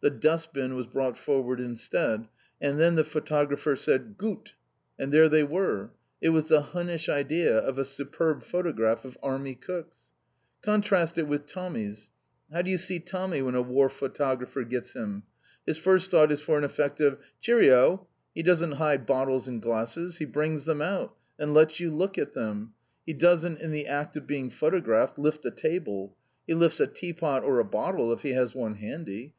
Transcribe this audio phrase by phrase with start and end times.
[0.00, 2.28] The dustbin was brought forward instead.
[2.60, 4.52] And then the photographer said "gut!"
[4.96, 5.90] And there they were!
[6.20, 9.96] It was the Hunnish idea of a superb photograph of Army Cooks.
[10.62, 12.10] Contrast it with Tommy's!
[12.52, 15.24] How do you see Tommy when a war photographer gets him?
[15.66, 18.06] His first thought is for an effect of "Cheer oh!"
[18.36, 20.18] He doesn't hide bottles and glasses.
[20.18, 22.72] He brings them out, and lets you look at them.
[23.04, 26.16] He doesn't, in the act of being photographed, lift a table.
[26.46, 29.34] He lifts a tea pot or a bottle if he has one handy.